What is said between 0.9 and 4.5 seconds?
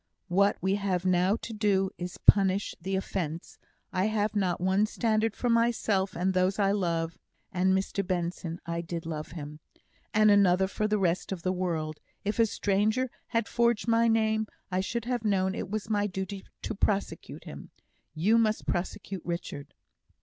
now to do is to punish the offence. I have